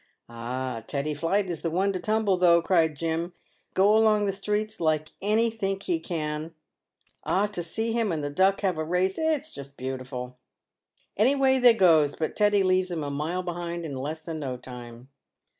"Ah, 0.29 0.83
Teddy 0.87 1.13
Flight 1.13 1.47
is 1.47 1.61
the 1.61 1.69
one 1.69 1.93
to 1.93 1.99
tumble, 1.99 2.35
though!" 2.35 2.59
cried 2.63 2.95
Jim," 2.97 3.33
go 3.75 3.95
along 3.95 4.25
the 4.25 4.31
streets 4.33 4.79
like 4.79 5.09
any 5.21 5.51
think, 5.51 5.83
he 5.83 5.99
can! 5.99 6.55
Ah, 7.23 7.45
to 7.45 7.61
see 7.61 7.91
him 7.91 8.11
and 8.11 8.23
the 8.23 8.31
Duck 8.31 8.61
have 8.61 8.79
a 8.79 8.83
race, 8.83 9.19
it 9.19 9.31
is 9.41 9.53
just 9.53 9.77
beautiful! 9.77 10.39
Away 11.19 11.59
they 11.59 11.75
goes, 11.75 12.15
but 12.15 12.35
Teddy 12.35 12.63
leaves 12.63 12.89
him 12.89 13.03
a 13.03 13.11
mile 13.11 13.43
behind 13.43 13.85
in 13.85 13.95
less 13.95 14.23
than 14.23 14.39
no 14.39 14.57
time." 14.57 15.09